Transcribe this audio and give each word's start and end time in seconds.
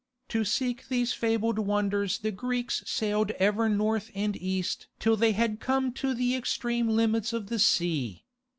To 0.29 0.43
seek 0.43 0.87
these 0.87 1.13
fabled 1.13 1.59
wonders 1.59 2.17
the 2.17 2.31
Greeks 2.31 2.81
sailed 2.87 3.29
ever 3.37 3.69
North 3.69 4.09
and 4.15 4.35
East 4.35 4.87
till 4.99 5.15
they 5.15 5.33
had 5.33 5.59
come 5.59 5.91
to 5.93 6.15
the 6.15 6.35
extreme 6.35 6.89
limits 6.89 7.33
of 7.33 7.49
the 7.49 7.59
sea. 7.59 8.25